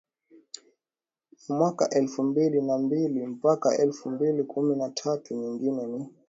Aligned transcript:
ya 1.49 1.55
mwaka 1.55 1.89
elfu 1.89 2.23
mbili 2.23 2.61
na 2.61 2.77
mbili 2.77 3.27
mpaka 3.27 3.77
elfu 3.77 4.09
mbili 4.09 4.43
kumi 4.43 4.75
na 4.75 4.89
tatu 4.89 5.33
Nyingine 5.35 5.85
ni 5.85 6.09